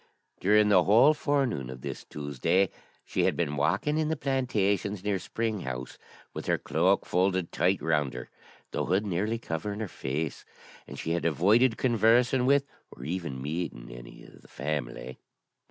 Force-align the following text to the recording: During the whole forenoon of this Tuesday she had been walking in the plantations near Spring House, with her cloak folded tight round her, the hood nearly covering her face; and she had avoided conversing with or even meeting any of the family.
During 0.39 0.69
the 0.69 0.85
whole 0.85 1.13
forenoon 1.13 1.69
of 1.69 1.81
this 1.81 2.03
Tuesday 2.03 2.71
she 3.05 3.25
had 3.25 3.35
been 3.37 3.55
walking 3.55 3.99
in 3.99 4.09
the 4.09 4.15
plantations 4.15 5.03
near 5.03 5.19
Spring 5.19 5.59
House, 5.59 5.99
with 6.33 6.47
her 6.47 6.57
cloak 6.57 7.05
folded 7.05 7.51
tight 7.51 7.79
round 7.83 8.15
her, 8.15 8.31
the 8.71 8.85
hood 8.85 9.05
nearly 9.05 9.37
covering 9.37 9.79
her 9.79 9.87
face; 9.87 10.43
and 10.87 10.97
she 10.97 11.11
had 11.11 11.23
avoided 11.23 11.77
conversing 11.77 12.47
with 12.47 12.65
or 12.89 13.03
even 13.03 13.39
meeting 13.43 13.91
any 13.91 14.23
of 14.23 14.41
the 14.41 14.47
family. 14.47 15.19